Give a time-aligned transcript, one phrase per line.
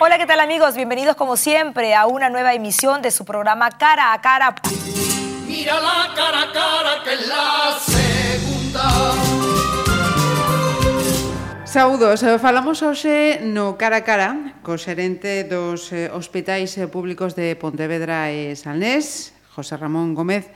[0.00, 0.74] Hola, ¿qué tal amigos?
[0.74, 4.56] Bienvenidos como siempre a una nueva emisión de su programa Cara a Cara.
[5.46, 8.90] Mira la cara a cara que es la segunda.
[11.64, 17.38] Saúdos, eh, falamos hoxe no cara a cara co xerente dos eh, hospitais eh, públicos
[17.38, 20.50] de Pontevedra e Salnés, José Ramón Gómez.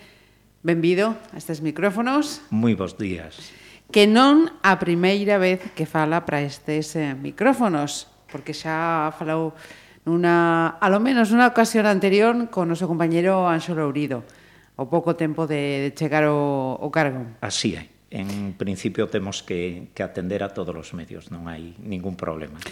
[0.67, 2.43] Benvido a estes micrófonos.
[2.51, 3.64] Moi bons días.
[3.91, 9.53] que non a primeira vez que fala para estes eh, micrófonos, porque xa falou
[10.05, 14.21] nunha, a lo menos unha ocasión anterior con o noso compañeiro Anxo Lourido,
[14.77, 17.25] o pouco tempo de, de chegar o, o cargo.
[17.41, 17.89] Así é.
[18.15, 22.63] En principio temos que, que atender a todos os medios, non hai ningún problema.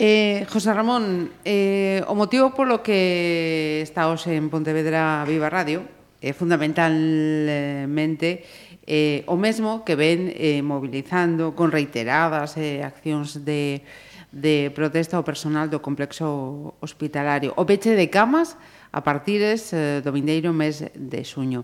[0.00, 5.84] Eh, José Ramón, eh, o motivo polo que está hoxe en Pontevedra Viva Radio
[6.18, 8.42] é fundamentalmente
[8.86, 13.82] eh, o mesmo que ven eh, mobilizando con reiteradas eh, accións de,
[14.34, 17.54] de protesta ao personal do complexo hospitalario.
[17.54, 18.58] O peche de camas
[18.90, 21.62] a partires eh, do vindeiro mes de xuño.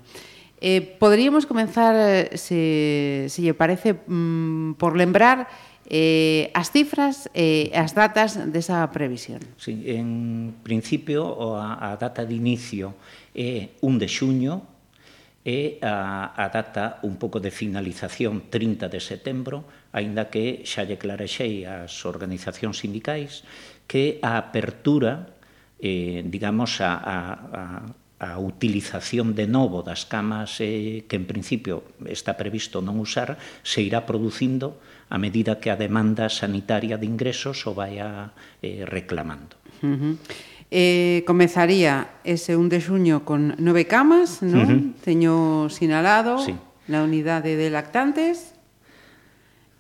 [0.59, 5.47] Eh, poderíamos comenzar, eh, se, se lle parece, mm, por lembrar
[5.89, 9.41] eh, as cifras e eh, as datas desa previsión.
[9.57, 12.93] Sí, en principio, a, a data de inicio
[13.33, 14.55] é eh, 1 de xuño,
[15.49, 19.65] e a, a data un pouco de finalización 30 de setembro,
[19.97, 23.49] aínda que xa lle clarexei ás organizacións sindicais
[23.89, 25.33] que a apertura,
[25.81, 27.17] eh, digamos, a, a,
[27.49, 27.65] a
[28.19, 33.79] a utilización de novo das camas eh, que en principio está previsto non usar se
[33.79, 39.55] irá producindo a medida que a demanda sanitaria de ingresos o vaya eh, reclamando.
[39.87, 40.15] Uh -huh.
[40.71, 44.61] Eh, comezaría ese 1 de xuño con nove camas, non?
[44.61, 44.81] Uh -huh.
[45.01, 45.35] Teño
[45.73, 46.53] sinalado sí.
[46.93, 48.53] na unidade de lactantes.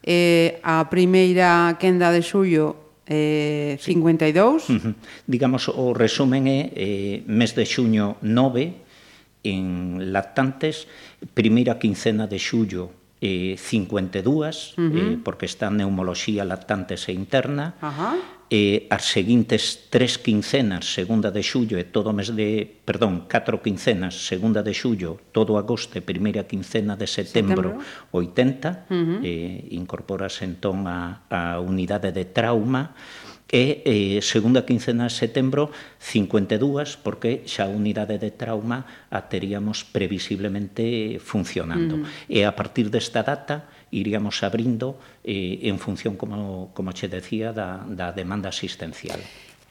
[0.00, 4.72] Eh, a primeira quenda de xullo eh, 52.
[4.72, 4.94] Uh -huh.
[5.28, 8.72] Digamos, o resumen é eh, mes de xuño 9
[9.44, 10.88] en lactantes,
[11.37, 15.14] primeira quincena de xullo eh, 52, uh -huh.
[15.14, 18.14] eh, porque está neumoloxía lactantes e interna, uh -huh.
[18.50, 22.64] eh, as seguintes tres quincenas, segunda de xullo e todo mes de...
[22.64, 28.14] Perdón, catro quincenas, segunda de xullo, todo agosto e primeira quincena de setembro, setembro.
[28.14, 29.20] 80, uh -huh.
[29.26, 32.94] eh, incorporase entón a, a unidade de trauma,
[33.48, 39.88] e eh, segunda quincena de setembro 52 porque xa a unidade de trauma a teríamos
[39.88, 42.28] previsiblemente funcionando mm.
[42.28, 47.81] e a partir desta data iríamos abrindo eh, en función como, como che decía da,
[47.88, 49.20] da demanda asistencial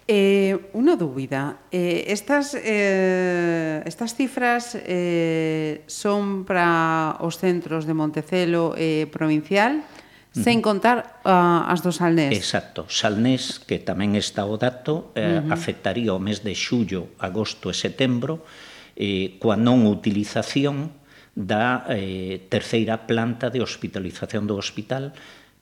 [0.10, 8.72] Eh, una dúbida, eh, estas, eh, estas cifras eh, son para os centros de Montecelo
[8.80, 9.84] eh, provincial?
[10.44, 12.34] Sen contar uh, as do Salnés.
[12.36, 12.86] Exacto.
[12.90, 15.56] Salnés, que tamén está o dato, eh, uh -huh.
[15.56, 18.46] afectaría o mes de xullo, agosto e setembro,
[18.98, 20.94] eh, coa non utilización
[21.38, 25.14] da eh, terceira planta de hospitalización do hospital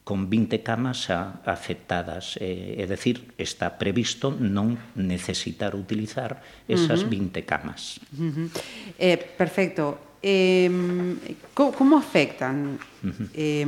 [0.06, 2.38] con 20 camas a, afectadas.
[2.40, 7.42] Eh, é dicir, está previsto non necesitar utilizar esas uh -huh.
[7.42, 8.00] 20 camas.
[8.16, 8.48] Uh -huh.
[8.96, 10.16] eh, perfecto.
[10.22, 10.70] Eh,
[11.52, 12.80] como afectan?
[13.02, 13.28] Uh -huh.
[13.36, 13.66] eh,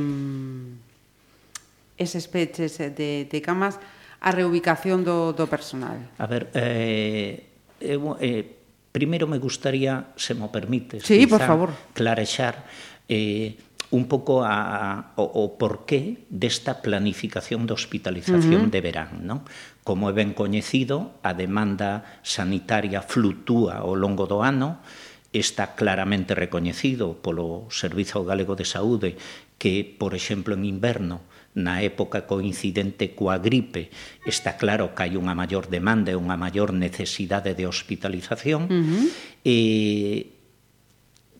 [1.99, 3.77] eses peches de, de camas
[4.23, 5.99] a reubicación do, do personal?
[6.17, 7.45] A ver, eh,
[7.79, 8.43] eu, eh,
[8.91, 11.69] primeiro me gustaría, se mo permites, sí, quizá, por favor.
[11.93, 12.65] clarexar
[13.07, 13.59] eh,
[13.91, 18.73] un pouco a, a, o, o porqué desta planificación de hospitalización uh -huh.
[18.73, 19.11] de verán.
[19.27, 19.43] Non?
[19.83, 24.83] Como é ben coñecido, a demanda sanitaria flutúa ao longo do ano,
[25.33, 29.17] está claramente recoñecido polo Servizo Galego de Saúde
[29.57, 31.21] que, por exemplo, en inverno
[31.57, 33.89] na época coincidente coa gripe,
[34.25, 38.83] está claro que hai unha maior demanda e unha maior necesidade de hospitalización, uh eh,
[38.85, 39.05] -huh.
[39.45, 39.57] e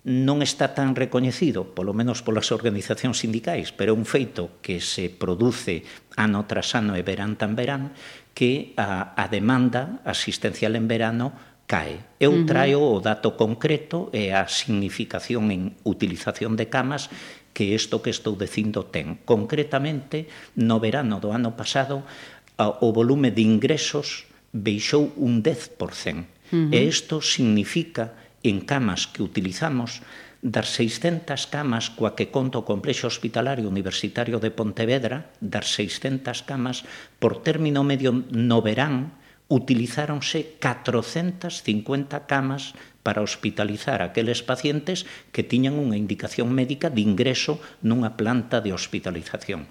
[0.09, 5.11] non está tan recoñecido, polo menos polas organizacións sindicais, pero é un feito que se
[5.11, 5.83] produce
[6.15, 7.91] ano tras ano e verán tan verán,
[8.31, 11.35] que a, a demanda asistencial en verano
[11.69, 12.01] cae.
[12.17, 17.13] Eu traio o dato concreto e a significación en utilización de camas
[17.59, 19.19] que isto que estou dicindo ten.
[19.27, 22.07] Concretamente, no verano do ano pasado,
[22.55, 25.75] o volume de ingresos baixou un 10%.
[25.75, 26.71] Uh -huh.
[26.71, 28.15] E isto significa,
[28.47, 29.99] en camas que utilizamos,
[30.39, 36.87] das 600 camas coa que conta o Complexo Hospitalario Universitario de Pontevedra, das 600 camas,
[37.19, 39.18] por término medio no verán,
[39.49, 48.13] utilizáronse 450 camas para hospitalizar aqueles pacientes que tiñan unha indicación médica de ingreso nunha
[48.13, 49.65] planta de hospitalización.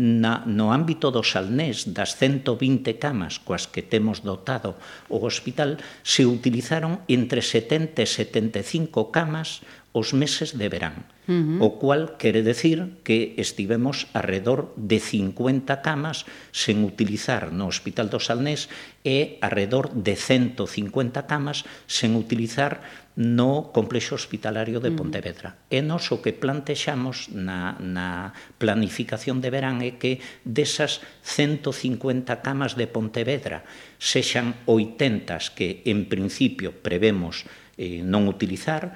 [0.00, 4.80] Na, no ámbito do Salnés, das 120 camas coas que temos dotado
[5.12, 9.60] o hospital, se utilizaron entre 70 e 75 camas
[9.92, 11.58] os meses de verán, uh -huh.
[11.66, 18.22] o cual quere decir que estivemos arredor de 50 camas sen utilizar no Hospital do
[18.22, 18.70] Salnés
[19.02, 22.86] e arredor de 150 camas sen utilizar
[23.18, 25.58] no Complexo Hospitalario de Pontevedra.
[25.58, 25.76] Uh -huh.
[25.76, 28.30] E nos o que plantexamos na, na
[28.62, 33.66] planificación de verán é que desas 150 camas de Pontevedra
[33.98, 37.42] sexan 80 que en principio prevemos
[37.74, 38.94] eh, non utilizar,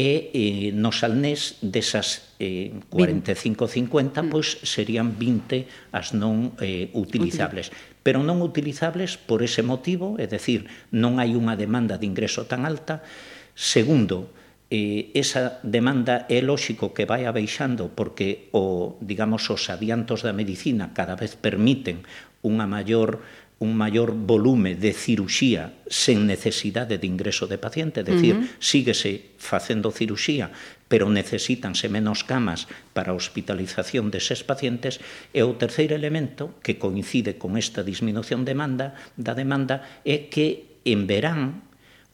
[0.00, 7.68] e eh, no Salnés desas eh, 45 50 pois serían 20 as non eh, utilizables.
[8.00, 12.64] Pero non utilizables por ese motivo é dicir, non hai unha demanda de ingreso tan
[12.64, 13.04] alta.
[13.52, 14.32] Segundo,
[14.72, 20.96] eh, esa demanda é lóxico que vai abaixando porque o, digamos, os adiantos da medicina
[20.96, 22.08] cada vez permiten
[22.40, 23.20] unha maior
[23.60, 28.56] un maior volume de ciruxía sen necesidade de ingreso de paciente, é dicir, uh -huh.
[28.56, 30.48] síguese facendo ciruxía,
[30.88, 32.66] pero necesitanse menos camas
[32.96, 34.98] para a hospitalización deses pacientes,
[35.36, 40.80] e o terceiro elemento que coincide con esta disminución de demanda da demanda é que
[40.88, 41.69] en verán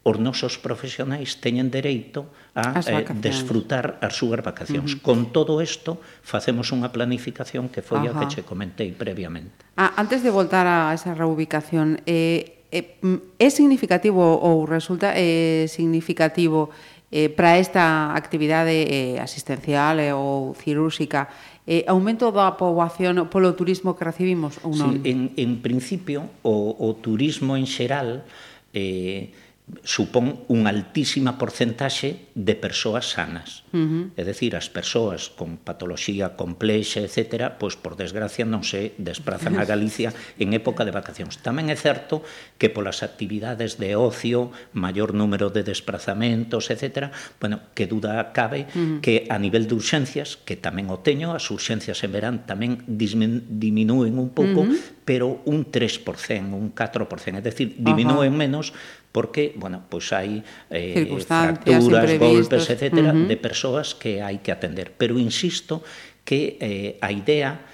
[0.07, 4.95] os nosos profesionais teñen dereito a eh, desfrutar as súas vacacións.
[4.95, 5.03] Uh -huh.
[5.03, 8.15] Con todo isto, facemos unha planificación que foi Ajá.
[8.15, 9.67] a que che comentei previamente.
[9.75, 12.95] Ah, antes de voltar a esa reubicación, eh, eh,
[13.43, 16.71] é significativo ou resulta eh, significativo
[17.11, 21.27] eh, para esta actividade eh, asistencial eh, ou cirúrxica
[21.67, 25.03] eh, aumento da poboación polo turismo que recibimos ou non?
[25.03, 28.23] Sí, en, en principio, o, o turismo en xeral
[28.71, 29.35] eh,
[29.83, 33.67] supón unha altísima porcentaxe de persoas sanas.
[33.75, 34.05] Uh -huh.
[34.15, 39.67] É dicir, as persoas con patoloxía complexa, etc., pois, por desgracia, non se desplazan a
[39.73, 41.43] Galicia en época de vacacións.
[41.43, 42.23] Tamén é certo
[42.63, 47.11] que polas actividades de ocio, maior número de desplazamentos, etc.,
[47.43, 48.99] bueno, que duda cabe uh -huh.
[49.03, 53.43] que a nivel de urxencias, que tamén o teño, as urxencias en verán tamén disminúen
[53.51, 58.37] diminúen un pouco, uh -huh pero un 3%, un 4%, es decir, diminúen Ajá.
[58.37, 58.75] menos
[59.13, 63.27] porque, bueno, pues hay eh, fracturas, golpes, etcétera, uh -huh.
[63.31, 64.93] de persoas que hai que atender.
[64.99, 65.81] Pero insisto
[66.27, 67.65] que eh, a idea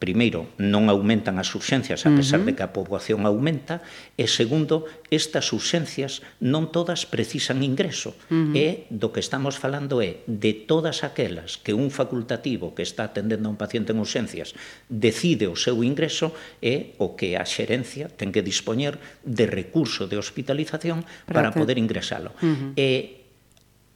[0.00, 2.48] primeiro, non aumentan as urxencias a pesar uh -huh.
[2.48, 3.84] de que a poboación aumenta,
[4.16, 8.16] e segundo, estas urxencias non todas precisan ingreso.
[8.32, 8.56] Uh -huh.
[8.56, 13.46] E do que estamos falando é de todas aquelas que un facultativo que está atendendo
[13.46, 14.56] a un paciente en urxencias
[14.88, 16.32] decide o seu ingreso
[16.64, 21.76] é o que a xerencia ten que dispoñer de recurso de hospitalización para, para poder
[21.76, 22.32] ingresalo.
[22.40, 22.72] Uh -huh.
[22.80, 22.90] E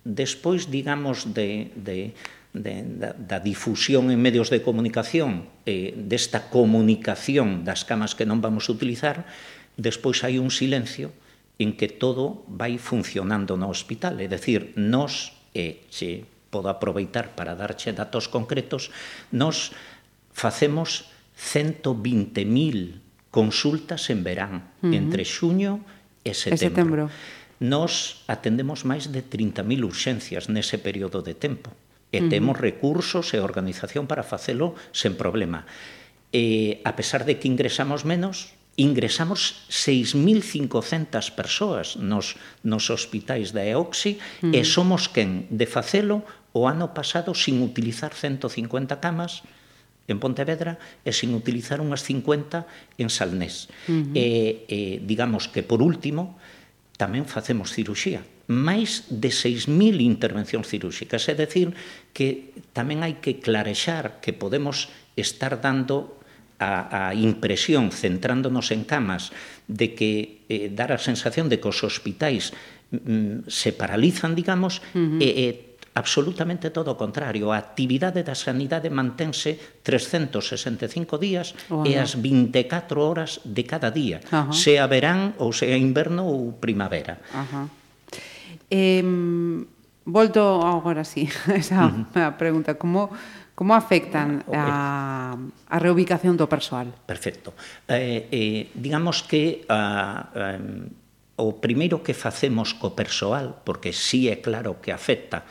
[0.05, 2.13] despois, digamos, de, de
[2.55, 8.39] de, da, da difusión en medios de comunicación eh, desta comunicación das camas que non
[8.39, 9.27] vamos a utilizar,
[9.75, 11.11] despois hai un silencio
[11.59, 14.23] en que todo vai funcionando no hospital.
[14.23, 16.23] É dicir, nos, e eh, se
[16.55, 18.95] podo aproveitar para darche datos concretos,
[19.35, 19.75] nos
[20.31, 23.03] facemos 120.000
[23.35, 24.95] consultas en verán, uh -huh.
[24.95, 25.83] entre xuño
[26.23, 26.55] e setembro.
[26.55, 27.03] E setembro.
[27.59, 31.75] Nos atendemos máis de 30.000 urxencias nese período de tempo
[32.15, 32.31] e uh -huh.
[32.31, 35.67] temos recursos e organización para facelo sen problema.
[36.31, 44.15] E, a pesar de que ingresamos menos, ingresamos 6.500 persoas nos, nos hospitais da EOXI
[44.15, 44.55] uh -huh.
[44.55, 46.23] e somos quen de facelo
[46.55, 49.43] o ano pasado sin utilizar 150 camas
[50.07, 52.67] en Pontevedra e sin utilizar unhas 50
[52.99, 53.67] en Salnés.
[53.91, 54.15] Uh -huh.
[54.15, 54.27] e,
[54.71, 56.39] e digamos que, por último,
[56.95, 58.23] tamén facemos ciruxía.
[58.47, 61.75] Máis de 6.000 intervencións cirúrxicas, é dicir,
[62.15, 66.21] que tamén hai que clarexar que podemos estar dando
[66.59, 69.35] a, a impresión, centrándonos en camas,
[69.67, 72.55] de que eh, dar a sensación de que os hospitais
[72.95, 75.19] mm, se paralizan, digamos, uh -huh.
[75.19, 77.55] e, e Absolutamente todo o contrario.
[77.55, 79.55] A actividade da sanidade mantense
[79.87, 84.53] 365 días oh, e as 24 horas de cada día, uh -huh.
[84.53, 87.23] sea verán ou sea inverno ou primavera.
[87.31, 87.67] Uh -huh.
[88.75, 89.07] Eh,
[90.03, 92.35] volto agora sí, esa uh -huh.
[92.35, 93.15] pregunta, como
[93.55, 96.91] Como afectan a, a reubicación do persoal?
[97.07, 97.55] Perfecto.
[97.87, 104.27] Eh, eh, digamos que ah, a, a, o primeiro que facemos co persoal, porque sí
[104.27, 105.47] é claro que afecta,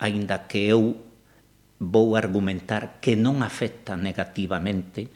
[0.00, 0.96] aínda que eu
[1.78, 5.12] vou argumentar que non afecta negativamente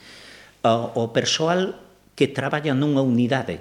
[0.64, 1.76] ao persoal
[2.14, 3.60] que traballa nunha unidade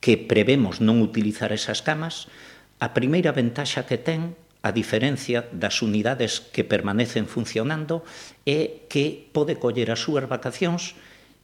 [0.00, 2.30] que prevemos non utilizar esas camas,
[2.78, 8.06] a primeira ventaxa que ten, a diferencia das unidades que permanecen funcionando,
[8.46, 10.94] é que pode coller as súas vacacións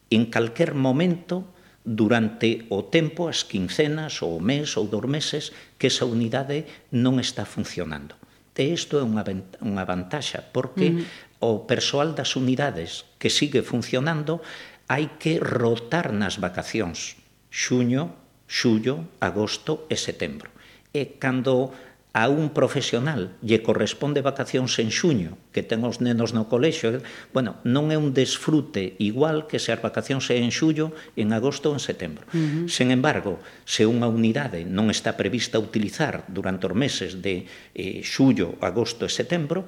[0.07, 1.43] en calquer momento
[1.83, 7.19] durante o tempo, as quincenas, ou o mes ou dos meses, que esa unidade non
[7.19, 8.17] está funcionando.
[8.55, 9.27] E isto é unha,
[9.59, 11.43] unha vantaxa, porque mm.
[11.43, 14.39] o persoal das unidades que sigue funcionando
[14.87, 17.19] hai que rotar nas vacacións,
[17.51, 18.15] xuño,
[18.47, 20.53] xullo, agosto e setembro.
[20.95, 21.75] E cando
[22.15, 27.03] a un profesional lle corresponde vacacións en xuño, que ten os nenos no colexo,
[27.35, 31.67] bueno, non é un desfrute igual que se as vacacións é en xullo, en agosto
[31.67, 32.23] ou en setembro.
[32.31, 32.65] Uh -huh.
[32.71, 38.55] Sen embargo, se unha unidade non está prevista utilizar durante os meses de eh, xullo,
[38.63, 39.67] agosto e setembro,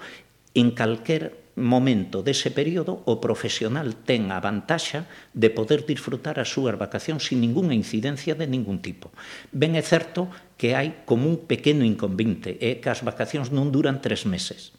[0.55, 6.77] en calquer momento dese período o profesional ten a vantaxa de poder disfrutar as súas
[6.77, 9.09] vacacións sin ningunha incidencia de ningún tipo.
[9.49, 14.05] Ben é certo que hai como un pequeno inconvinte, é que as vacacións non duran
[14.05, 14.77] tres meses.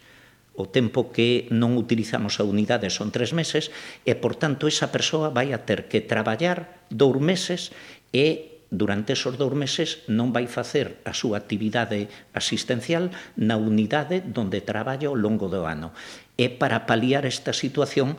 [0.55, 3.75] O tempo que non utilizamos a unidade son tres meses
[4.07, 7.75] e, por tanto, esa persoa vai a ter que traballar dous meses
[8.15, 12.07] e durante esos dous meses non vai facer a súa actividade
[12.37, 15.91] asistencial na unidade donde traballa ao longo do ano.
[16.39, 18.15] E para paliar esta situación,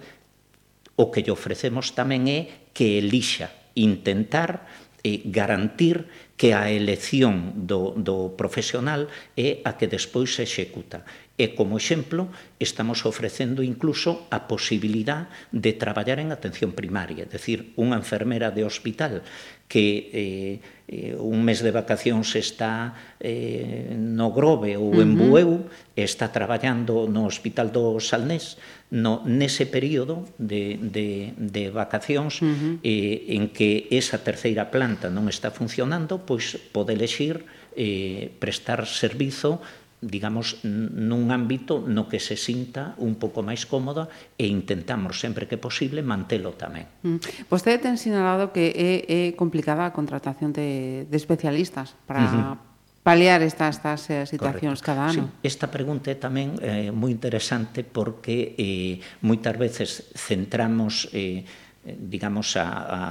[1.00, 4.68] o que lle ofrecemos tamén é que elixa intentar
[5.08, 9.08] eh, garantir que a elección do, do profesional
[9.40, 11.08] é a que despois se executa.
[11.40, 12.28] E como exemplo,
[12.60, 18.68] estamos ofrecendo incluso a posibilidad de traballar en atención primaria, é dicir, unha enfermera de
[18.68, 19.24] hospital
[19.72, 20.56] que eh,
[20.90, 22.92] eh un mes de vacacións está
[23.24, 25.30] eh, no Grove ou en uh -huh.
[25.32, 25.52] Bueu,
[25.96, 28.60] está traballando no Hospital do Salnés,
[28.92, 32.74] no, nese período de, de, de vacacións uh -huh.
[32.84, 37.48] eh, en que esa terceira planta non está funcionando, pois pode elegir
[37.80, 39.64] eh, prestar servizo
[40.00, 44.08] digamos, nun ámbito no que se sinta un pouco máis cómoda
[44.40, 46.88] e intentamos sempre que posible mantelo tamén.
[47.04, 47.52] Mm.
[47.52, 52.58] Vostede ten sinalado que é, é complicada a contratación de, de especialistas para, uh -huh
[53.00, 54.86] paliar estas, estas eh, situacións Correcto.
[54.86, 55.24] cada ano.
[55.42, 61.42] Sí, esta pregunta é tamén eh, moi interesante porque eh, moitas veces centramos eh,
[61.90, 63.02] digamos a, a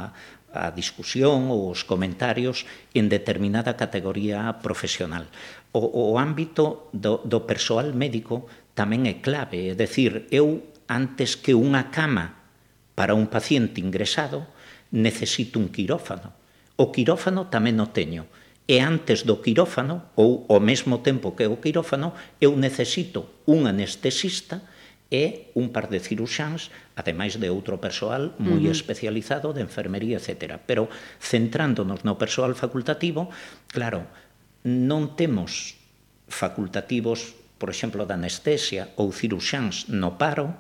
[0.49, 2.65] a discusión ou os comentarios
[2.97, 5.29] en determinada categoría profesional
[5.73, 9.73] o, o ámbito do, do persoal médico tamén é clave.
[9.73, 12.39] É decir, eu, antes que unha cama
[12.95, 14.47] para un paciente ingresado,
[14.91, 16.33] necesito un quirófano.
[16.79, 18.31] O quirófano tamén o teño.
[18.69, 24.61] E antes do quirófano, ou ao mesmo tempo que o quirófano, eu necesito un anestesista
[25.09, 28.77] e un par de ciruxáns, ademais de outro persoal moi uh -huh.
[28.77, 30.61] especializado de enfermería, etc.
[30.69, 33.33] Pero centrándonos no persoal facultativo,
[33.73, 34.05] claro,
[34.65, 35.79] non temos
[36.29, 40.59] facultativos, por exemplo, da anestesia ou ciruxáns no paro,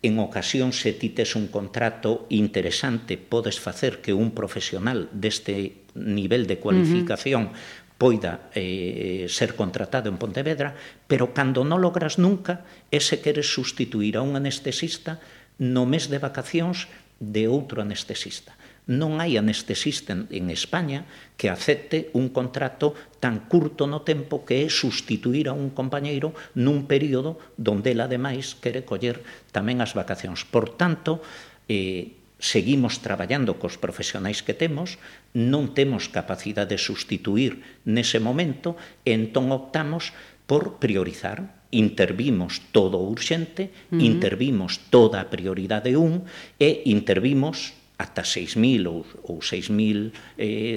[0.00, 6.48] en ocasión se ti tes un contrato interesante, podes facer que un profesional deste nivel
[6.48, 10.72] de cualificación uh -huh poida eh, ser contratado en Pontevedra,
[11.04, 15.20] pero cando non logras nunca ese queres sustituir a un anestesista
[15.60, 16.88] no mes de vacacións
[17.20, 18.56] de outro anestesista
[18.90, 21.06] non hai anestesista en, en España
[21.38, 22.92] que acepte un contrato
[23.22, 28.58] tan curto no tempo que é sustituir a un compañeiro nun período donde ela ademais
[28.58, 29.22] quere coller
[29.54, 30.42] tamén as vacacións.
[30.42, 31.22] Por tanto,
[31.70, 34.98] eh, seguimos traballando cos profesionais que temos,
[35.38, 38.74] non temos capacidade de sustituir nese momento,
[39.06, 40.10] e entón optamos
[40.50, 44.02] por priorizar intervimos todo urxente, uh -huh.
[44.02, 46.26] intervimos toda a prioridade 1
[46.58, 50.76] e intervimos ata 6.000 ou, ou 6.100 eh,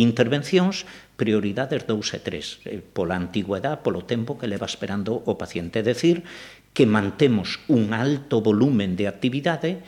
[0.00, 0.88] intervencións,
[1.20, 5.78] prioridades 2 e 3, eh, pola antigüedade, polo tempo que leva esperando o paciente.
[5.80, 6.24] É decir,
[6.72, 9.84] que mantemos un alto volumen de actividade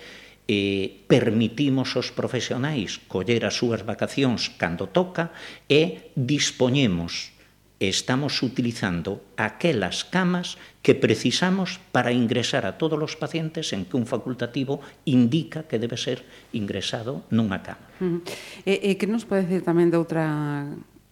[0.47, 5.35] eh, permitimos aos profesionais coller as súas vacacións cando toca
[5.67, 7.36] e dispoñemos
[7.81, 14.09] estamos utilizando aquelas camas que precisamos para ingresar a todos os pacientes en que un
[14.09, 16.25] facultativo indica que debe ser
[16.57, 17.85] ingresado nunha cama.
[18.01, 18.65] Uh -huh.
[18.65, 20.25] E, e que nos pode decir tamén de outra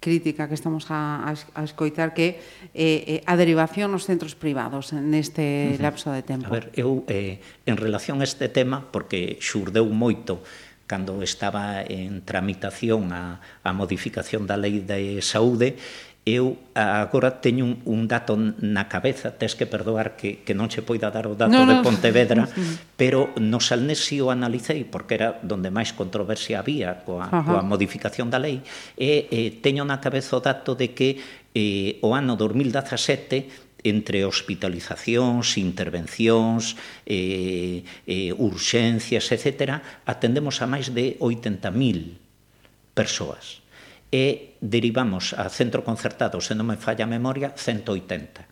[0.00, 2.40] crítica que estamos a, a escoitar que
[2.76, 5.84] eh, eh, a derivación nos centros privados neste uh -huh.
[5.84, 6.48] lapso de tempo.
[6.48, 10.40] A ver, eu eh, en relación a este tema, porque xurdeu moito
[10.84, 15.80] cando estaba en tramitación a, a modificación da lei de saúde,
[16.24, 20.80] eu agora teño un, un dato na cabeza, tes que perdoar que, que non che
[20.80, 22.64] poida dar o dato no, de Pontevedra, no.
[22.96, 27.44] pero no o analicei, porque era donde máis controversia había coa, Ajá.
[27.44, 28.64] coa modificación da lei,
[28.96, 31.20] e, e teño na cabeza o dato de que
[31.52, 36.72] eh, o ano 2017 entre hospitalizacións, intervencións,
[37.04, 39.76] eh, eh, urxencias, etc.,
[40.08, 43.63] atendemos a máis de 80.000 persoas
[44.12, 48.44] e derivamos a centro concertado, se non me falla a memoria, 180.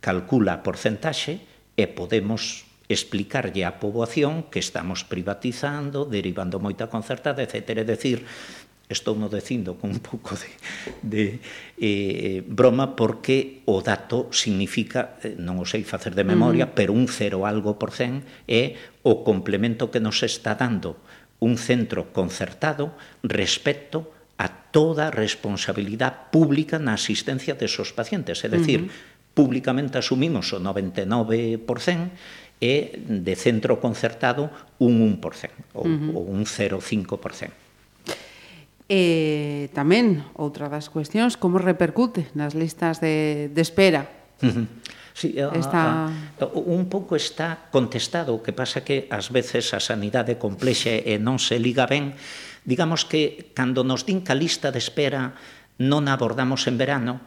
[0.00, 1.40] Calcula a porcentaxe
[1.76, 7.80] e podemos explicarlle á poboación que estamos privatizando, derivando moita concertada, etc.
[7.80, 8.26] É decir,
[8.90, 10.50] estou no dicindo con un pouco de,
[11.06, 11.24] de
[11.78, 16.76] eh, broma porque o dato significa, eh, non o sei facer de memoria, uh -huh.
[16.76, 18.74] pero un cero algo por cen é
[19.06, 20.98] o complemento que nos está dando
[21.38, 24.10] un centro concertado respecto
[24.70, 29.34] toda a responsabilidade pública na asistencia desos pacientes, é dicir, uh -huh.
[29.34, 31.60] públicamente asumimos o 99%
[32.60, 36.16] e de centro concertado un 1% ou, uh -huh.
[36.16, 37.50] ou un 0,5%.
[38.90, 44.10] E tamén outra das cuestións como repercute nas listas de, de espera.
[44.42, 44.66] Uh -huh.
[45.14, 46.06] Sí, está...
[46.06, 50.90] A, a, un pouco está contestado, o que pasa que ás veces a sanidade complexa
[50.90, 52.18] e non se liga ben,
[52.64, 55.34] Digamos que cando nos din que a lista de espera
[55.80, 57.20] non abordamos en verano,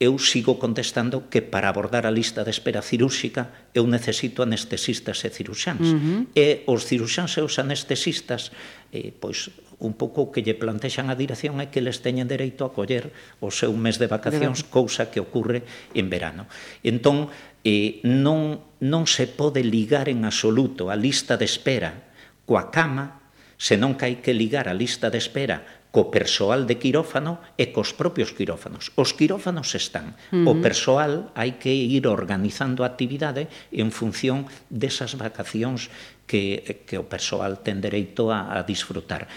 [0.00, 5.28] eu sigo contestando que para abordar a lista de espera cirúrxica eu necesito anestesistas e
[5.28, 5.92] ciruxáns.
[5.92, 6.20] Uh -huh.
[6.32, 8.48] E os ciruxáns e os anestesistas,
[8.96, 12.72] eh, pois un pouco que lle plantexan a dirección é que les teñen dereito a
[12.72, 13.12] coller
[13.44, 16.48] o seu mes de vacacións, de cousa que ocurre en verano.
[16.80, 17.28] Entón,
[17.60, 22.08] eh, non, non se pode ligar en absoluto a lista de espera
[22.48, 23.19] coa cama
[23.60, 27.92] senón que hai que ligar a lista de espera co persoal de quirófano e cos
[27.92, 28.88] propios quirófanos.
[28.96, 30.48] Os quirófanos están, uh -huh.
[30.48, 35.92] o persoal hai que ir organizando actividade en función desas vacacións
[36.24, 39.28] que, que o persoal ten dereito a, a disfrutar.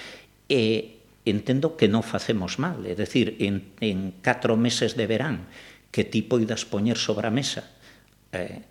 [0.48, 5.52] E entendo que non facemos mal, é dicir, en, en catro meses de verán,
[5.92, 7.68] que ti poidas poñer sobre a mesa
[8.32, 8.64] eh,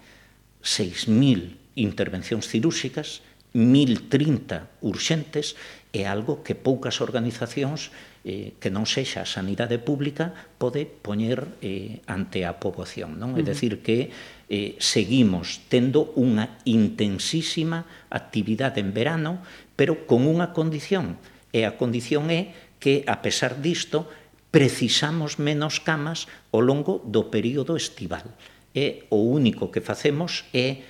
[0.64, 3.20] 6.000 intervencións cirúrxicas,
[3.52, 5.54] 1030 urxentes
[5.92, 7.92] é algo que poucas organizacións
[8.24, 13.20] eh, que non sexa a sanidade pública pode poñer eh, ante a poboación.
[13.20, 13.36] Non?
[13.36, 13.52] É uh -huh.
[13.52, 14.08] dicir que
[14.48, 19.44] eh, seguimos tendo unha intensísima actividade en verano,
[19.76, 21.20] pero con unha condición,
[21.52, 24.08] e a condición é que, a pesar disto,
[24.48, 28.32] precisamos menos camas ao longo do período estival.
[28.72, 30.80] E o único que facemos é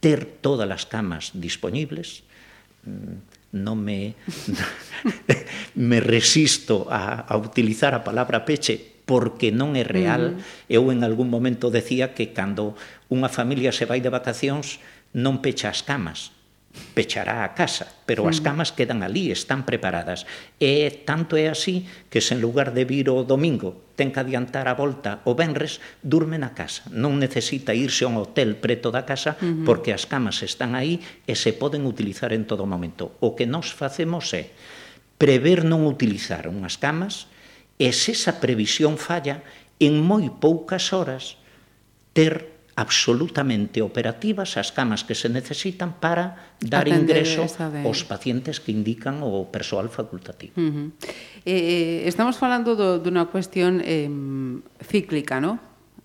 [0.00, 2.24] ter todas as camas disponibles
[2.88, 4.16] mm, non me
[5.88, 10.38] me resisto a, a utilizar a palabra peche porque non é real.
[10.38, 10.70] Mm.
[10.70, 12.78] Eu en algún momento decía que cando
[13.10, 14.78] unha familia se vai de vacacións
[15.10, 16.30] non pecha as camas,
[16.94, 18.44] pechará a casa, pero as mm.
[18.46, 20.26] camas quedan ali, están preparadas.
[20.62, 24.70] E tanto é así que se en lugar de vir o domingo ten que adiantar
[24.70, 26.86] a volta o venres, durme na casa.
[26.94, 29.66] Non necesita irse a un hotel preto da casa uh -huh.
[29.66, 33.18] porque as camas están aí e se poden utilizar en todo momento.
[33.18, 34.54] O que nós facemos é
[35.18, 37.28] prever non utilizar unhas camas
[37.76, 39.42] e se esa previsión falla,
[39.82, 41.40] en moi poucas horas
[42.14, 47.82] ter absolutamente operativas as camas que se necesitan para dar Atender ingreso de...
[47.82, 50.54] aos pacientes que indican o persoal facultativo.
[50.56, 50.88] Uh eh, -huh.
[51.44, 54.08] eh, estamos falando do, dunha cuestión eh,
[54.84, 55.58] cíclica, ¿no?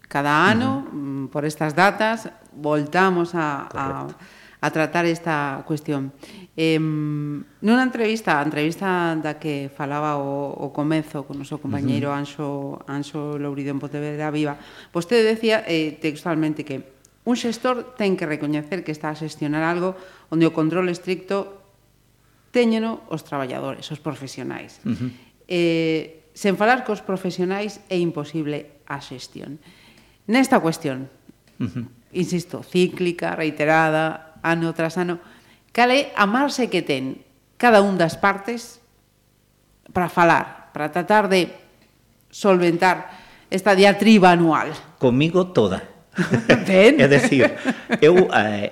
[0.06, 1.26] Cada ano, uh -huh.
[1.26, 4.16] Mm, por estas datas, voltamos a, Correcto.
[4.16, 6.10] a a tratar esta cuestión.
[6.58, 12.10] Eh, nunha entrevista, a entrevista da que falaba o, o comezo con o noso compañeiro
[12.10, 12.22] uh -huh.
[12.26, 12.48] Anxo,
[12.90, 14.58] Anxo Lourido en Pontevedra Viva,
[14.90, 16.96] vostede decía eh, textualmente que
[17.30, 19.94] un xestor ten que recoñecer que está a xestionar algo
[20.34, 21.62] onde o control estricto
[22.50, 24.82] teñeno os traballadores, os profesionais.
[24.82, 25.10] Uh -huh.
[25.46, 29.60] eh, sen falar cos profesionais é imposible a xestión.
[30.26, 31.12] Nesta cuestión,
[31.60, 31.86] uh -huh.
[32.16, 35.18] insisto, cíclica, reiterada, ano tras ano,
[35.74, 37.26] cal é a marxe que ten
[37.58, 38.78] cada un das partes
[39.90, 41.50] para falar, para tratar de
[42.30, 43.10] solventar
[43.50, 44.70] esta diatriba anual.
[45.02, 45.82] Comigo toda.
[46.68, 46.96] Ben.
[47.02, 47.52] é dicir,
[48.00, 48.72] eu eh,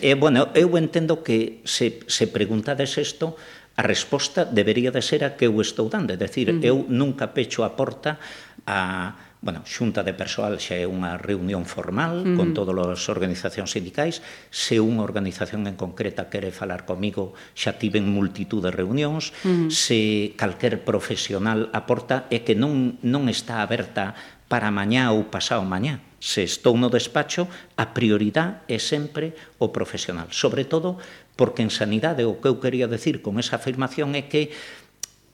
[0.00, 3.36] eh, bueno, eu entendo que se, se preguntades isto,
[3.76, 6.16] a resposta debería de ser a que eu estou dando.
[6.16, 6.64] É dicir, uh -huh.
[6.64, 8.16] eu nunca pecho a porta
[8.64, 12.34] a bueno, xunta de persoal xa é unha reunión formal uh -huh.
[12.34, 14.18] con todas as organizacións sindicais.
[14.50, 19.30] Se unha organización en concreta quere falar comigo, xa tiven multitud de reunións.
[19.46, 19.70] Uh -huh.
[19.70, 24.18] Se calquer profesional aporta é que non, non está aberta
[24.50, 26.02] para mañá ou pasado mañá.
[26.18, 27.46] Se estou no despacho,
[27.78, 30.26] a prioridade é sempre o profesional.
[30.34, 30.98] Sobre todo
[31.38, 34.50] porque en sanidade o que eu quería decir con esa afirmación é que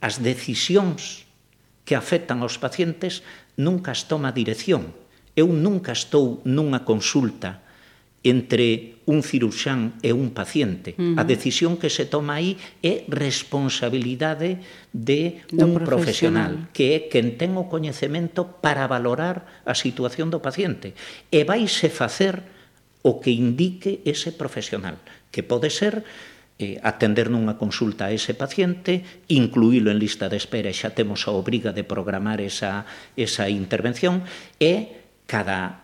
[0.05, 1.25] as decisións
[1.85, 4.95] que afectan aos pacientes nunca as toma a dirección.
[5.37, 7.62] Eu nunca estou nunha consulta
[8.23, 10.95] entre un ciruxán e un paciente.
[10.95, 11.21] Uh -huh.
[11.21, 14.62] A decisión que se toma aí é responsabilidade
[14.95, 16.62] de do un profesional.
[16.62, 20.95] profesional, que é quen ten o coñecemento para valorar a situación do paciente.
[21.35, 22.47] E vaise facer
[23.03, 25.03] o que indique ese profesional,
[25.35, 26.07] que pode ser
[26.59, 31.25] eh, atender nunha consulta a ese paciente, incluílo en lista de espera e xa temos
[31.29, 32.85] a obriga de programar esa,
[33.17, 34.25] esa intervención
[34.61, 35.83] e cada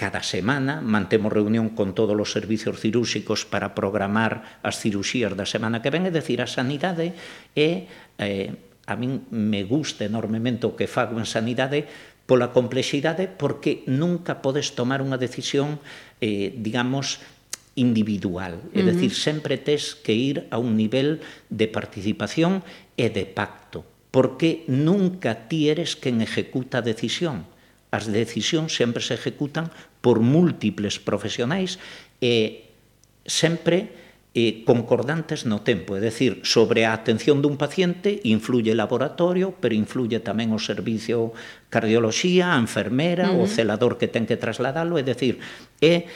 [0.00, 5.84] cada semana mantemos reunión con todos os servicios cirúrxicos para programar as cirurxías da semana
[5.84, 7.12] que ven, é dicir, a sanidade
[7.52, 7.84] é
[8.16, 8.56] eh,
[8.88, 11.84] a min me gusta enormemente o que fago en sanidade
[12.24, 15.84] pola complexidade porque nunca podes tomar unha decisión
[16.24, 17.20] eh, digamos
[17.80, 18.92] individual, é uh -huh.
[18.92, 22.60] dicir, sempre tes que ir a un nivel de participación
[23.00, 27.48] e de pacto, porque nunca ti eres quen ejecuta a decisión.
[27.90, 29.72] As decisións sempre se ejecutan
[30.04, 31.80] por múltiples profesionais
[32.20, 32.70] e
[33.26, 33.96] sempre
[34.32, 39.74] eh, concordantes no tempo, é dicir, sobre a atención dun paciente influye o laboratorio, pero
[39.74, 41.34] influye tamén o servicio
[41.66, 43.50] cardioloxía, a enfermera, uh -huh.
[43.50, 45.42] o celador que ten que trasladalo, é dicir,
[45.82, 46.06] é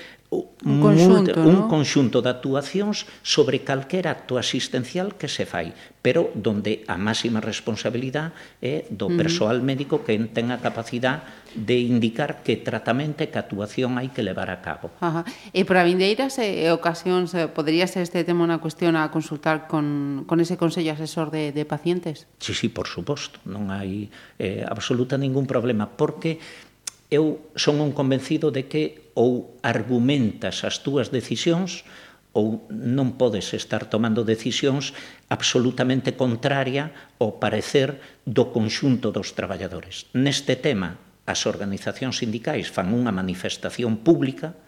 [0.64, 1.51] un conxunto, un, ¿no?
[1.51, 7.40] un conxunto de actuacións sobre calquera acto asistencial que se fai, pero donde a máxima
[7.40, 13.38] responsabilidade é do persoal médico que ten a capacidade de indicar que tratamento e que
[13.38, 14.90] actuación hai que levar a cabo.
[14.99, 15.23] Ajá.
[15.55, 19.09] E para vindeiras eh, e eh, ocasións eh, podería ser este tema unha cuestión a
[19.14, 22.27] consultar con, con ese Consello Asesor de, de Pacientes?
[22.42, 26.42] Sí, sí, por suposto, non hai eh, absoluta ningún problema, porque
[27.11, 31.85] eu son un convencido de que ou argumentas as túas decisións
[32.35, 34.90] ou non podes estar tomando decisións
[35.31, 36.90] absolutamente contraria
[37.23, 40.11] ao parecer do conxunto dos traballadores.
[40.19, 44.59] Neste tema, as organizacións sindicais fan unha manifestación pública,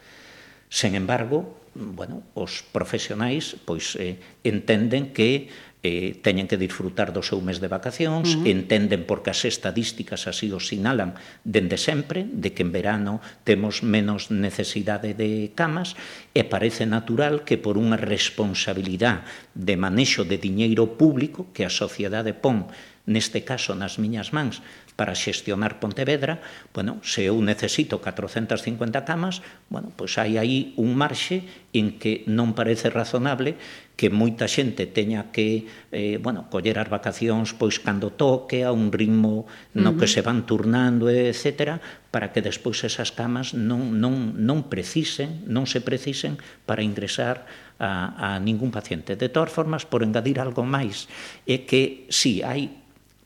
[0.70, 5.52] sen embargo, bueno, os profesionais pois eh, entenden que
[5.86, 8.50] eh, teñen que disfrutar do seu mes de vacacións, uh -huh.
[8.50, 11.14] entenden porque as estadísticas así o sinalan
[11.46, 15.94] dende sempre, de que en verano temos menos necesidade de camas,
[16.34, 19.22] e parece natural que por unha responsabilidade
[19.54, 22.66] de manexo de diñeiro público que a sociedade pon,
[23.06, 24.64] neste caso nas miñas mans,
[24.96, 26.40] para xestionar Pontevedra,
[26.72, 31.44] bueno, se eu necesito 450 camas, bueno, pois hai aí un marxe
[31.76, 33.61] en que non parece razonable
[33.96, 38.88] que moita xente teña que eh, bueno, coller as vacacións pois cando toque a un
[38.88, 39.44] ritmo
[39.76, 39.98] no uh -huh.
[40.00, 41.76] que se van turnando, etc,
[42.09, 47.44] para que despois esas camas non, non, non precisen, non se precisen para ingresar
[47.76, 49.16] a, a ningún paciente.
[49.16, 51.09] De todas formas, por engadir algo máis,
[51.44, 52.72] é que si sí, hai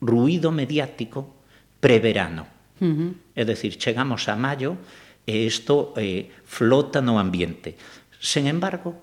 [0.03, 1.40] ruído mediático
[1.81, 2.47] preverano.
[2.81, 3.13] Uh -huh.
[3.35, 4.79] É dicir, chegamos a maio
[5.27, 7.77] e isto eh, flota no ambiente.
[8.21, 8.95] Sen embargo,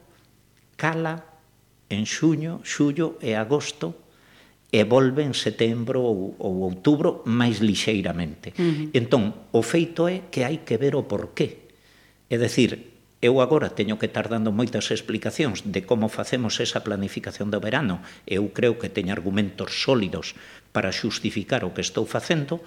[0.77, 1.25] cala
[1.89, 4.07] en xuño, xullo e agosto
[4.71, 8.53] e volve en setembro ou, ou outubro máis lixeiramente.
[8.57, 8.97] Uh -huh.
[8.97, 11.69] Entón, o feito é que hai que ver o porqué.
[12.27, 17.49] É dicir, Eu agora teño que estar dando moitas explicacións de como facemos esa planificación
[17.49, 18.05] do verano.
[18.29, 20.37] Eu creo que teño argumentos sólidos
[20.69, 22.61] para xustificar o que estou facendo,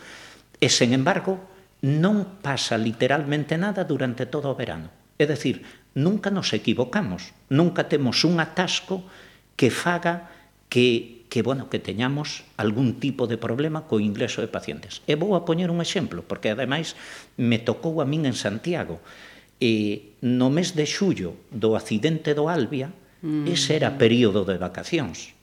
[0.59, 1.39] e, sen embargo,
[1.87, 4.91] non pasa literalmente nada durante todo o verano.
[5.23, 5.63] É dicir,
[5.95, 9.07] nunca nos equivocamos, nunca temos un atasco
[9.55, 10.35] que faga
[10.67, 14.99] que que bueno que teñamos algún tipo de problema co ingreso de pacientes.
[15.07, 16.99] E vou a poñer un exemplo, porque ademais
[17.39, 18.99] me tocou a min en Santiago.
[19.61, 22.89] E no mes de xullo do accidente do Albia,
[23.21, 23.45] mm.
[23.47, 25.37] ese era período de vacacións.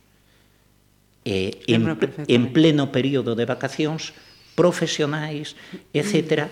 [1.22, 1.86] E en,
[2.26, 4.18] en pleno período de vacacións,
[4.58, 5.54] profesionais,
[5.94, 6.50] etc.,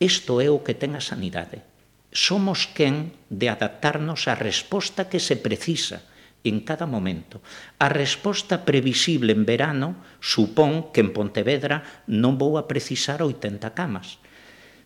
[0.00, 1.64] isto é o que ten a sanidade.
[2.12, 6.04] Somos quen de adaptarnos á resposta que se precisa
[6.44, 7.40] en cada momento.
[7.78, 14.18] A resposta previsible en verano supón que en Pontevedra non vou a precisar 80 camas.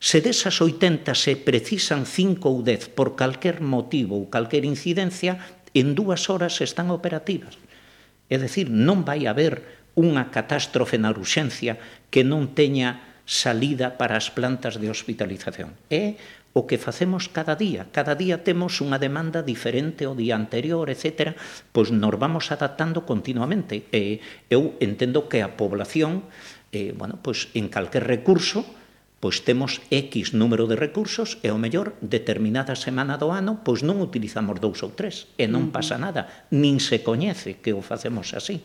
[0.05, 5.41] Se desas 80 se precisan 5 ou 10 por calquer motivo ou calquer incidencia,
[5.73, 7.57] en dúas horas están operativas.
[8.29, 9.65] É dicir, non vai haber
[9.97, 11.81] unha catástrofe na urxencia
[12.13, 15.73] que non teña salida para as plantas de hospitalización.
[15.89, 16.21] É
[16.53, 17.89] o que facemos cada día.
[17.89, 21.33] Cada día temos unha demanda diferente ao día anterior, etc.
[21.73, 23.89] Pois nos vamos adaptando continuamente.
[23.89, 24.21] E
[24.53, 26.29] eu entendo que a población,
[26.77, 28.84] eh, bueno, pois en calquer recurso,
[29.25, 34.05] pois temos X número de recursos e o mellor determinada semana do ano pois non
[34.05, 38.61] utilizamos dous ou tres e non pasa nada, nin se coñece que o facemos así.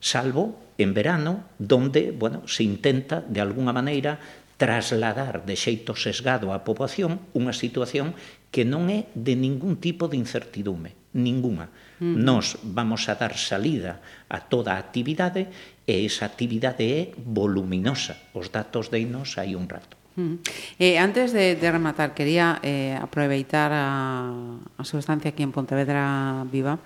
[0.00, 4.16] Salvo en verano, donde, bueno, se intenta de alguna maneira
[4.56, 8.16] trasladar de xeito sesgado á poboación unha situación
[8.48, 11.68] que non é de ningún tipo de incertidume, ninguna.
[12.00, 12.24] Mm.
[12.24, 14.00] Nos vamos a dar salida
[14.32, 15.52] a toda a actividade
[15.84, 18.16] e esa actividade é voluminosa.
[18.32, 20.00] Os datos de nos hai un rato.
[20.16, 20.40] Mm.
[20.80, 24.32] Eh, antes de, de rematar, quería eh, aproveitar a,
[24.80, 26.80] a substancia aquí en Pontevedra Viva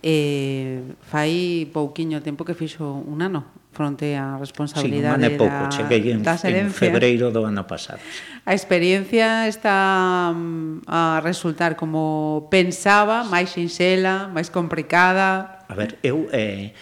[0.00, 6.12] eh, fai pouquiño tempo que fixo un ano fronte á responsabilidade sí, pouco, da, cheguei
[6.12, 8.04] en, en febreiro do ano pasado.
[8.44, 15.64] A experiencia está mm, a resultar como pensaba, máis sinxela, máis complicada.
[15.64, 16.76] A ver, eu eh,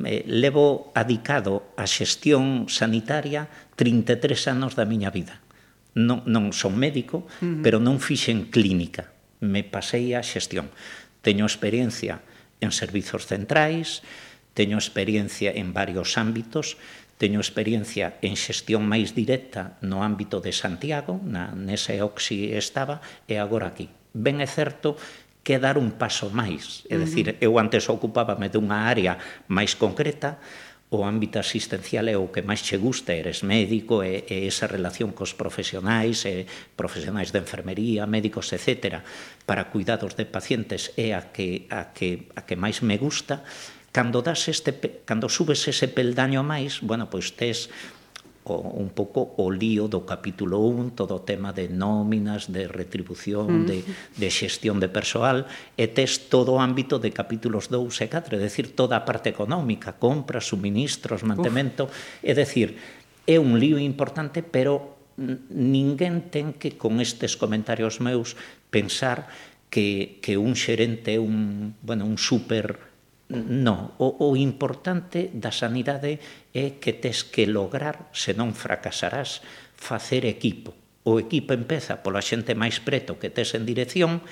[0.00, 5.44] me levo adicado á xestión sanitaria 33 anos da miña vida.
[5.92, 7.60] Non, non son médico, uh -huh.
[7.60, 9.12] pero non fixen clínica.
[9.44, 10.72] Me pasei á xestión.
[11.20, 12.24] Teño experiencia
[12.64, 14.00] en servizos centrais,
[14.58, 16.82] Teño experiencia en varios ámbitos,
[17.14, 22.98] teño experiencia en xestión máis directa no ámbito de Santiago, na, nese Oxi estaba,
[23.30, 23.86] e agora aquí.
[24.10, 24.98] Ben é certo
[25.46, 29.14] que dar un paso máis, é dicir, eu antes ocupábame dunha área
[29.46, 30.42] máis concreta,
[30.90, 35.14] o ámbito asistencial é o que máis che gusta, eres médico, e, e esa relación
[35.14, 39.06] cos profesionais, e profesionais de enfermería, médicos, etc.,
[39.46, 43.46] para cuidados de pacientes é a que, a que, a que máis me gusta,
[43.98, 44.70] cando das este
[45.02, 47.66] cando subes ese peldaño máis, bueno, pois tes
[48.46, 53.66] o, un pouco o lío do capítulo 1, todo o tema de nóminas, de retribución,
[53.66, 53.66] mm.
[53.66, 53.78] de,
[54.14, 58.40] de xestión de persoal, e tes todo o ámbito de capítulos 2 e 4, é
[58.40, 62.22] dicir, toda a parte económica, compras, suministros, mantemento, Uf.
[62.22, 62.78] é dicir,
[63.26, 64.94] é un lío importante, pero
[65.50, 68.38] ninguén ten que con estes comentarios meus
[68.70, 69.26] pensar
[69.74, 72.87] que, que un xerente é un, bueno, un super
[73.28, 76.16] Non, o, o importante da sanidade
[76.56, 79.44] é que tes que lograr, se non fracasarás,
[79.76, 80.72] facer equipo.
[81.04, 84.24] O equipo empeza pola xente máis preto que tes en dirección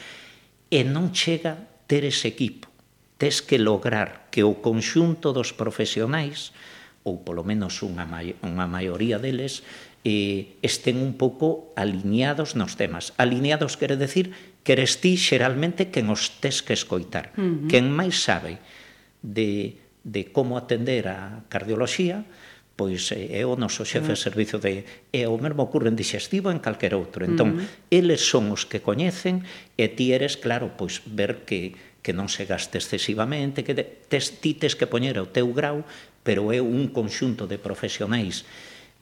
[0.72, 2.72] e non chega ter ese equipo.
[3.20, 6.56] Tes que lograr que o conxunto dos profesionais,
[7.04, 8.08] ou polo menos unha,
[8.40, 9.60] unha maioría deles,
[10.08, 13.12] eh, estén un pouco alineados nos temas.
[13.20, 14.32] Alineados quere decir
[14.64, 17.68] que eres ti xeralmente quen os tes que escoitar, uh -huh.
[17.68, 18.56] quen máis sabe
[19.22, 22.24] de, de como atender a cardioloxía,
[22.76, 24.26] pois eh, é o noso xefe de mm.
[24.28, 27.24] servizo de é o mesmo ocurre en digestivo en calquer outro.
[27.24, 27.32] Mm-hmm.
[27.32, 27.88] Entón, uh -huh.
[27.88, 29.48] eles son os que coñecen
[29.80, 31.74] e ti eres, claro, pois ver que
[32.06, 35.82] que non se gaste excesivamente, que tes, ti tes que poñer o teu grau,
[36.22, 38.46] pero é un conxunto de profesionais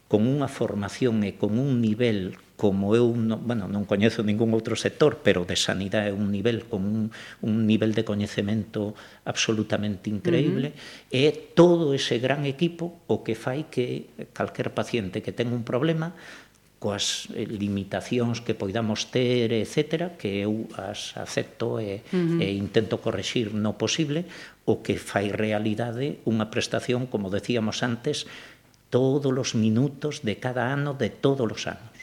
[0.09, 4.79] con unha formación e con un nivel como eu non, bueno, non coñezo ningún outro
[4.79, 7.03] sector, pero de sanidade é un nivel con un,
[7.43, 8.95] un nivel de coñecemento
[9.27, 11.27] absolutamente increíble, uh -huh.
[11.27, 11.27] é
[11.59, 16.15] todo ese gran equipo o que fai que calquer paciente que ten un problema
[16.85, 22.45] coas eh, limitacións que poidamos ter, etc., que eu as acepto e, uh -huh.
[22.45, 24.29] e intento corregir no posible,
[24.69, 28.29] o que fai realidade unha prestación, como decíamos antes,
[28.93, 31.94] todos os minutos de cada ano de todos os anos.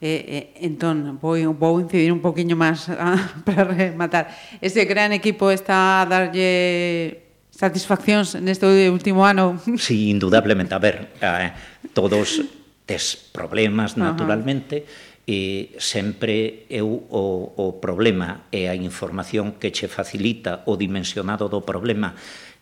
[0.00, 4.32] Eh, eh, entón, vou, vou incidir un poquinho máis ah, para rematar.
[4.64, 7.20] Este gran equipo está a darlle
[7.52, 9.60] satisfaccións neste último ano?
[9.76, 10.72] Sí, indudablemente.
[10.72, 11.52] A ver, eh,
[11.92, 12.40] todos
[12.88, 14.88] tes problemas, naturalmente,
[15.28, 21.60] e sempre eu o, o problema e a información que che facilita o dimensionado do
[21.60, 22.16] problema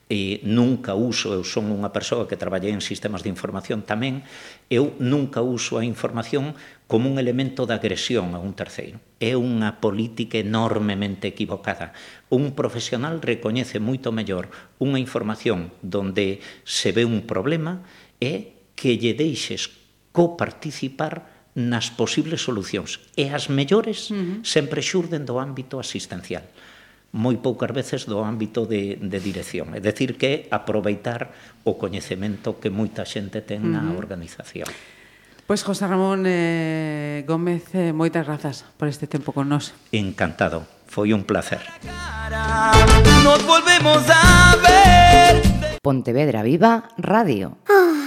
[0.08, 4.24] e nunca uso, eu son unha persoa que traballei en sistemas de información tamén,
[4.72, 6.56] eu nunca uso a información
[6.88, 8.96] como un elemento de agresión a un terceiro.
[9.20, 11.92] É unha política enormemente equivocada.
[12.32, 14.48] Un profesional recoñece moito mellor
[14.80, 17.84] unha información donde se ve un problema
[18.16, 19.68] e que lle deixes
[20.16, 23.02] coparticipar nas posibles solucións.
[23.12, 24.36] E as mellores uh -huh.
[24.40, 26.48] sempre xurden do ámbito asistencial
[27.18, 29.74] moi poucas veces do ámbito de, de dirección.
[29.74, 31.34] É decir, que aproveitar
[31.66, 34.70] o coñecemento que moita xente ten na organización.
[35.50, 39.74] Pois José Ramón eh, Gómez, eh, moitas grazas por este tempo con nós.
[39.90, 41.58] Encantado, foi un placer.
[43.26, 45.42] Nos volvemos a ver.
[45.82, 47.58] Pontevedra Viva Radio.
[47.66, 47.97] Ah.